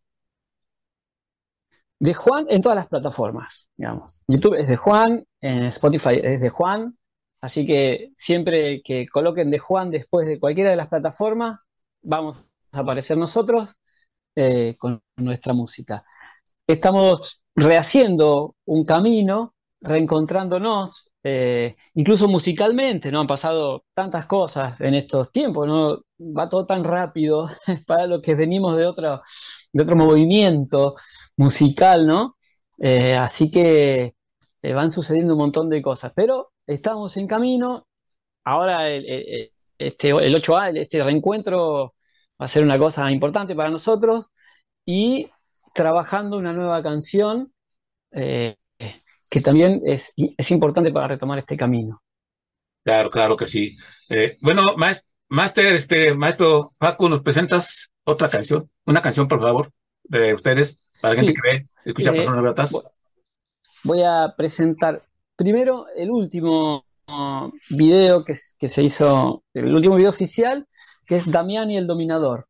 [1.99, 4.23] De Juan en todas las plataformas, digamos.
[4.29, 6.97] YouTube es de Juan, en Spotify es de Juan,
[7.41, 11.59] así que siempre que coloquen de Juan después de cualquiera de las plataformas,
[12.03, 13.71] vamos a aparecer nosotros
[14.37, 16.05] eh, con nuestra música.
[16.67, 23.21] Estamos rehaciendo un camino, reencontrándonos, eh, incluso musicalmente, ¿no?
[23.21, 26.03] Han pasado tantas cosas en estos tiempos, ¿no?
[26.21, 27.49] Va todo tan rápido
[27.87, 29.23] para lo que venimos de otro,
[29.73, 30.95] de otro movimiento
[31.37, 32.37] musical, ¿no?
[32.79, 34.15] Eh, así que
[34.63, 37.87] van sucediendo un montón de cosas, pero estamos en camino.
[38.45, 41.95] Ahora el, el- este, el 8A, el- este reencuentro
[42.41, 44.27] va a ser una cosa importante para nosotros
[44.85, 45.31] y
[45.75, 47.53] trabajando una nueva canción
[48.13, 48.57] eh,
[49.31, 52.03] que también es, es importante para retomar este camino.
[52.85, 53.77] Claro, claro que sí.
[54.09, 58.71] Eh, bueno, maes- Master, este, maestro Paco, ¿nos presentas otra canción?
[58.87, 59.71] Una canción, por favor,
[60.05, 61.41] de ustedes, para la gente Sí.
[61.43, 62.91] que ve, escucha Eh, bu-
[63.85, 65.05] Voy a presentar
[65.39, 70.67] primero el último uh, video que, que se hizo, el último video oficial,
[71.07, 72.49] que es Damián y el Dominador.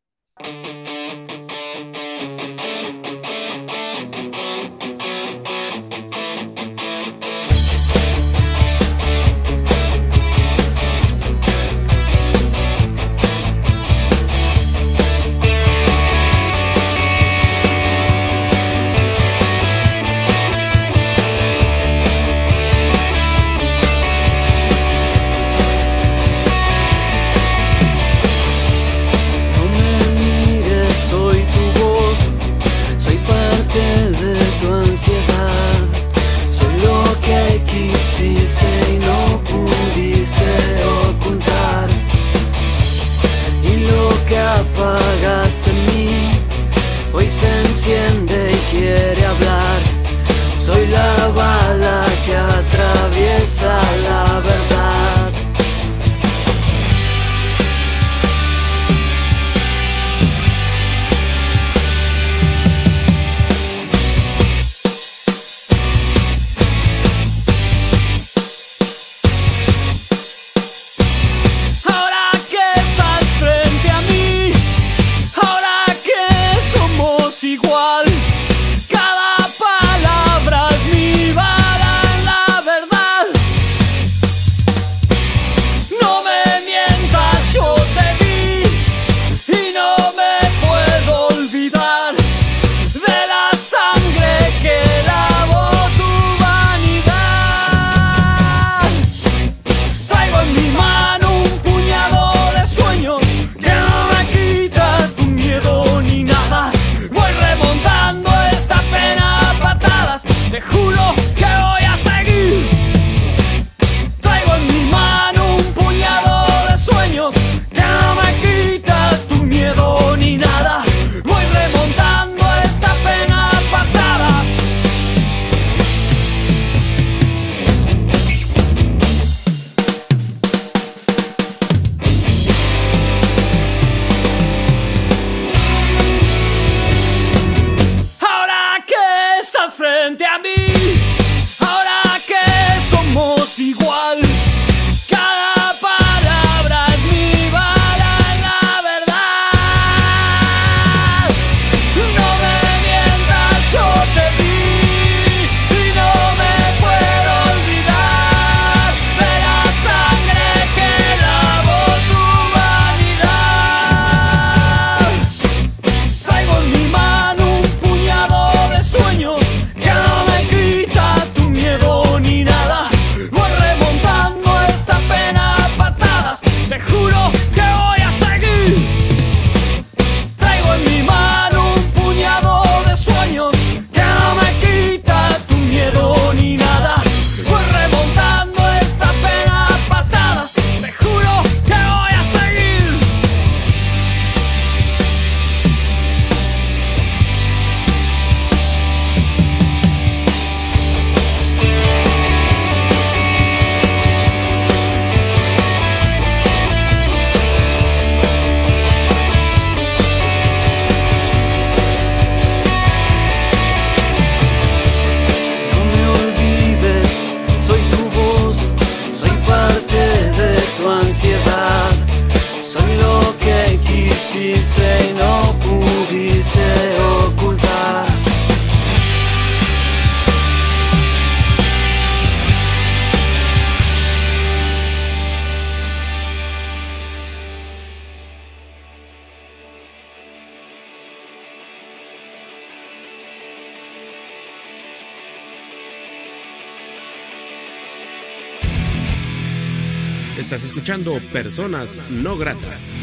[250.99, 252.93] Escuchando Personas No Gratas.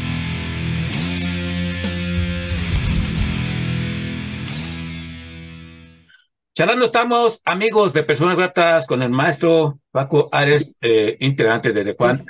[6.53, 11.95] Charlando estamos, amigos de Personas Gratas, con el maestro Paco Ares, eh, integrante de The
[11.97, 12.25] Juan,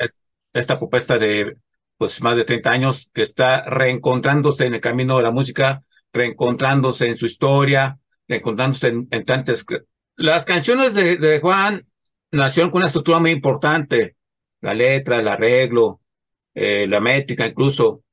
[0.54, 1.58] esta propuesta de
[1.98, 7.08] pues más de 30 años que está reencontrándose en el camino de la música, reencontrándose
[7.08, 7.98] en su historia,
[8.28, 9.66] reencontrándose en, en tantas...
[10.16, 11.88] Las canciones de, de Juan
[12.32, 14.17] nacieron con una estructura muy importante,
[14.62, 16.02] la letra, el arreglo,
[16.54, 18.04] eh, la métrica incluso.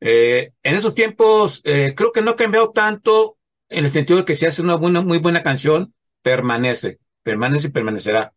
[0.00, 3.38] Eh, en esos tiempos eh, creo que no ha cambiado tanto
[3.68, 8.34] en el sentido de que si hace una muy buena canción, permanece, permanece y permanecerá.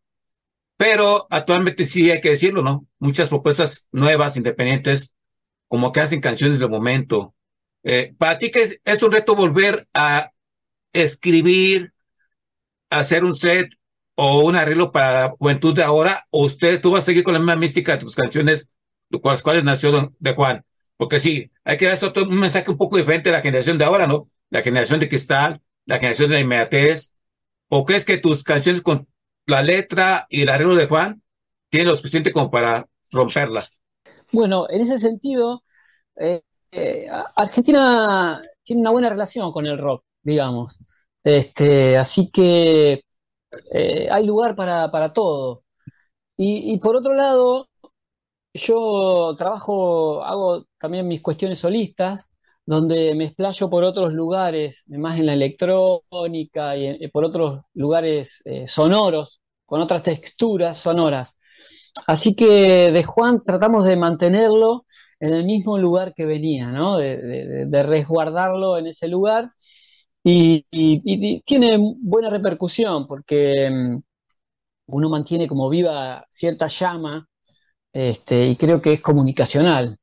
[0.77, 2.85] Pero actualmente sí hay que decirlo, ¿no?
[2.99, 5.13] Muchas propuestas nuevas, independientes,
[5.67, 7.33] como que hacen canciones del momento.
[8.17, 10.31] Para ti que es un reto volver a
[10.91, 11.93] escribir,
[12.89, 13.69] hacer un set
[14.15, 17.33] o un arreglo para la juventud de ahora, o usted, tú vas a seguir con
[17.33, 18.69] la misma mística de tus canciones,
[19.21, 20.65] con las cuales nació Don- de Juan.
[20.97, 24.07] Porque sí, hay que dar un mensaje un poco diferente a la generación de ahora,
[24.07, 24.29] ¿no?
[24.49, 27.13] La generación de cristal, la generación de la inmediatez.
[27.67, 29.07] ¿O crees que tus canciones con
[29.47, 31.21] la letra y el arreglo de Juan
[31.69, 33.67] tienen lo suficiente como para romperla?
[34.31, 35.63] Bueno, en ese sentido,
[36.17, 36.41] eh,
[36.71, 40.77] eh, Argentina tiene una buena relación con el rock, digamos.
[41.23, 43.03] Este, así que
[43.71, 45.63] eh, hay lugar para, para todo.
[46.37, 47.69] Y, por otro lado,
[48.53, 52.23] yo trabajo, hago también mis cuestiones solistas,
[52.65, 58.41] donde me explayo por otros lugares, más en la electrónica y en- por otros lugares
[58.45, 61.37] eh, sonoros con otras texturas sonoras.
[62.07, 64.85] Así que de Juan tratamos de mantenerlo
[65.19, 66.97] en el mismo lugar que venía, ¿no?
[66.97, 69.51] De, resguardarlo en ese lugar.
[70.27, 74.01] Y, tiene buena repercusión porque mm,
[74.87, 77.27] uno mantiene como viva cierta llama
[77.93, 79.97] este, y creo que es comunicacional.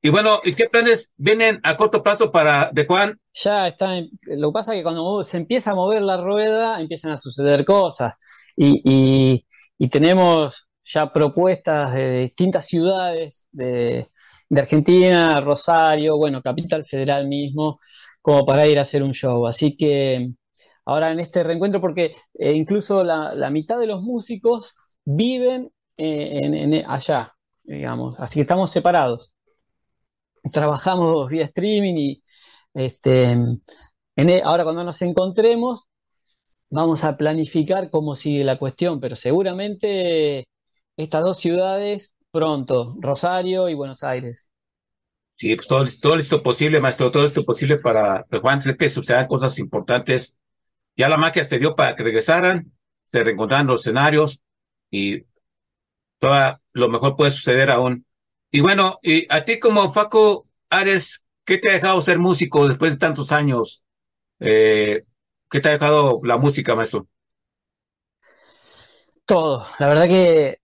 [0.00, 3.18] Y bueno, ¿y qué planes vienen a corto plazo para de Juan?
[3.32, 7.12] Ya está, lo que pasa es que cuando se empieza a mover la rueda empiezan
[7.12, 8.14] a suceder cosas
[8.56, 9.44] y,
[9.78, 14.08] y tenemos ya propuestas de distintas ciudades de,
[14.56, 17.80] Argentina, Rosario, bueno, Capital Federal mismo,
[18.24, 19.46] como para ir a hacer un show.
[19.46, 20.30] Así que
[20.86, 26.74] ahora en este reencuentro, porque eh, incluso la, mitad de los músicos viven eh, en,
[26.86, 29.34] allá, digamos, así que estamos separados.
[30.52, 32.22] Trabajamos vía streaming y
[32.74, 33.36] este,
[34.16, 35.84] e, ahora cuando nos encontremos
[36.70, 40.48] vamos a planificar cómo sigue la cuestión, pero seguramente
[40.96, 44.48] estas dos ciudades pronto, Rosario y Buenos Aires.
[45.36, 49.58] Sí, pues todo, todo esto posible, maestro, todo esto posible para Juan, que sucedan cosas
[49.58, 50.34] importantes.
[50.96, 52.72] Ya la magia se dio para que regresaran,
[53.04, 54.40] se reencontraran los escenarios
[54.90, 55.24] y
[56.18, 58.06] todo lo mejor puede suceder aún.
[58.50, 62.92] Y bueno, y a ti como Faco Ares, ¿qué te ha dejado ser músico después
[62.92, 63.82] de tantos años?
[64.38, 65.04] Eh,
[65.50, 67.08] ¿Qué te ha dejado la música, maestro?
[69.26, 69.66] Todo.
[69.78, 70.60] La verdad que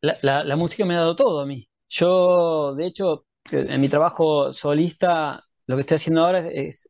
[0.00, 1.68] la, música me ha dado todo a mí.
[1.88, 6.88] Yo, de hecho, en mi trabajo solista, lo que estoy haciendo ahora es,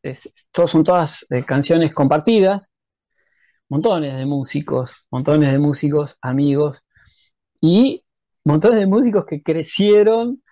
[0.52, 2.70] todos son todas eh, canciones compartidas,
[3.68, 6.84] montones de músicos, montones de músicos, amigos,
[7.60, 8.04] y
[8.44, 10.42] montones de músicos que crecieron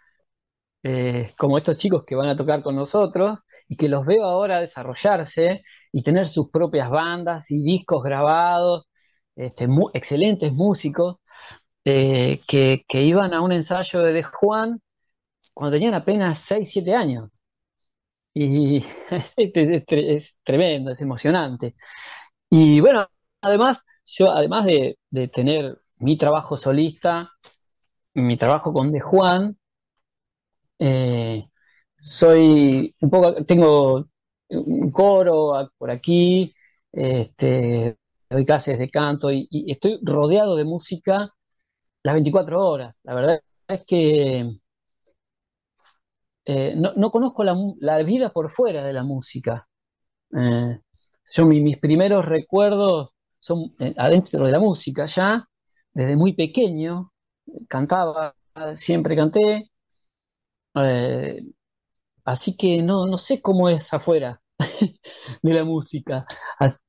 [0.82, 4.60] eh, como estos chicos que van a tocar con nosotros y que los veo ahora
[4.60, 8.86] desarrollarse y tener sus propias bandas y discos grabados,
[9.36, 11.16] este, excelentes músicos.
[11.84, 14.80] Eh, que, iban a un ensayo de, Juan
[15.56, 17.30] cuando tenían apenas 6, 7 años.
[18.34, 21.74] Y es, tremendo, es emocionante.
[22.50, 23.08] Y bueno,
[23.40, 24.98] además, yo además de,
[25.32, 27.30] tener mi trabajo solista,
[28.14, 29.58] mi trabajo con De Juan,
[30.78, 31.48] eh,
[31.98, 34.08] soy un poco, tengo
[34.50, 36.54] un coro por aquí,
[36.92, 37.98] este,
[38.28, 41.32] doy clases de canto y, estoy rodeado de música
[42.02, 43.00] las 24 horas.
[43.04, 44.58] La verdad es que
[46.48, 49.68] eh, no, conozco la, vida por fuera de la música.
[50.36, 50.78] Eh,
[51.24, 55.48] yo mis primeros recuerdos son eh, adentro de la música ya,
[55.92, 57.12] desde muy pequeño,
[57.68, 58.36] cantaba,
[58.74, 59.70] siempre canté,
[62.24, 64.40] así que no, no sé cómo es afuera
[65.42, 66.26] de la música.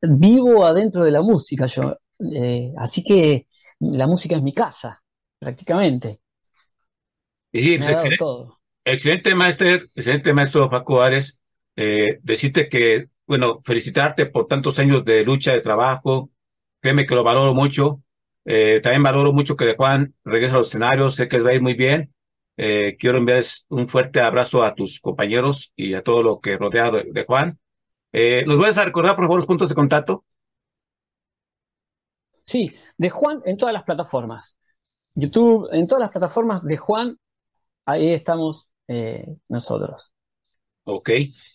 [0.01, 1.97] Vivo adentro de la música yo,
[2.77, 3.47] así que
[3.79, 5.01] la música es mi casa
[5.39, 6.21] prácticamente.
[7.51, 8.56] Y pues, excelente, todo.
[8.93, 11.39] Excelente maestro, excelente maestro Paco Ares.
[11.75, 16.31] Eh, decirte que, bueno, felicitarte por tantos años de lucha, de trabajo.
[16.81, 18.01] Créeme que lo valoro mucho.
[18.45, 21.15] Eh, también valoro mucho que de Juan regrese a los escenarios.
[21.15, 22.13] Sé que va a ir muy bien.
[22.59, 26.89] Eh, quiero enviarles un fuerte abrazo a tus compañeros y a todo lo que rodea
[26.89, 27.59] de, Juan.
[28.11, 30.25] Eh, ¿Nos vas a recordar, por favor, los puntos de contacto?
[32.43, 34.57] Sí, de Juan en todas las plataformas.
[35.13, 37.19] YouTube, en todas las plataformas de Juan,
[37.85, 40.13] ahí estamos eh, nosotros.
[40.83, 41.09] Ok,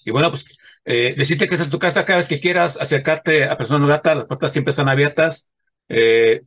[0.05, 0.45] y bueno, pues
[0.85, 3.87] eh, decirte que esa es tu casa cada vez que quieras acercarte a Persona No
[3.87, 5.47] Grata, las puertas siempre están abiertas.
[5.89, 6.43] Eh,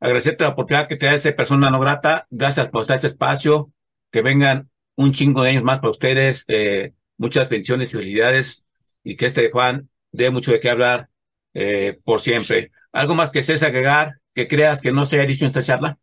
[0.00, 3.72] agradecerte la oportunidad que te da ese Persona No Grata, gracias por estar ese espacio,
[4.10, 8.64] que vengan un chingo de años más para ustedes, eh, muchas bendiciones y felicidades,
[9.04, 11.10] y que este Juan dé mucho de qué hablar
[11.54, 12.72] eh, por siempre.
[12.92, 15.98] ¿Algo más que seas agregar que creas que no se haya dicho en esta charla?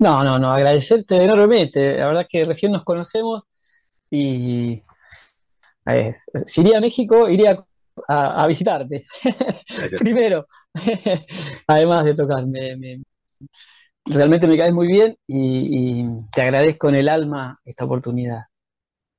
[0.00, 1.98] No, no, no, agradecerte enormemente.
[1.98, 3.42] La verdad que recién nos conocemos
[4.10, 4.82] y
[5.86, 6.14] eh,
[6.46, 7.62] si iría a México, iría
[8.08, 9.04] a, visitarte.
[9.98, 10.46] Primero,
[11.66, 13.02] además de tocarme.
[14.06, 18.44] realmente me caes muy bien y, te agradezco en el alma esta oportunidad.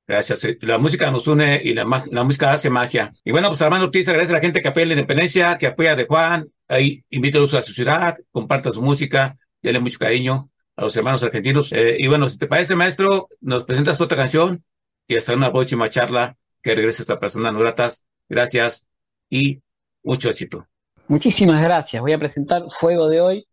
[0.08, 0.44] Gracias.
[0.62, 3.12] La música nos une y la, música hace magia.
[3.22, 5.94] Y bueno, pues Armando Ortiz agradece a la gente que apoya la independencia, que apoya
[5.94, 6.48] de Juan.
[6.66, 11.72] Ahí invítalos a su ciudad, comparta su música, denle mucho cariño a los hermanos argentinos.
[11.72, 14.64] Eh, y bueno, si te parece, maestro, nos presentas otra canción
[15.06, 18.04] y hasta una próxima charla que regreses a Personas No Gratas.
[18.28, 18.86] Gracias
[19.28, 19.60] y
[20.02, 20.66] mucho éxito.
[21.08, 22.00] Muchísimas gracias.
[22.00, 23.46] Voy a presentar Fuego de hoy,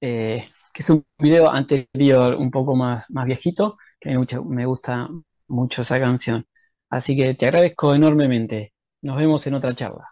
[0.00, 5.08] eh, que es un video anterior, un poco más, más viejito, que me, me gusta
[5.48, 6.46] mucho esa canción.
[6.88, 8.72] Así que te agradezco enormemente.
[9.02, 10.11] Nos vemos en otra charla.